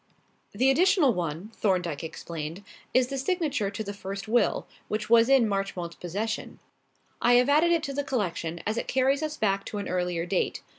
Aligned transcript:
"The 0.53 0.71
additional 0.71 1.13
one," 1.13 1.51
Thorndyke 1.57 2.03
explained, 2.03 2.63
"is 2.91 3.09
the 3.09 3.19
signature 3.19 3.69
to 3.69 3.83
the 3.83 3.93
first 3.93 4.27
will, 4.27 4.65
which 4.87 5.11
was 5.11 5.29
in 5.29 5.47
Marchmont's 5.47 5.95
possession. 5.97 6.57
I 7.21 7.33
have 7.33 7.49
added 7.49 7.69
it 7.71 7.83
to 7.83 7.93
the 7.93 8.03
collection 8.03 8.61
as 8.65 8.77
it 8.77 8.87
carries 8.87 9.21
us 9.21 9.37
back 9.37 9.63
to 9.65 9.77
an 9.77 9.87
earlier 9.87 10.25
date. 10.25 10.63